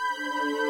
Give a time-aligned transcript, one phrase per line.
[0.00, 0.69] Música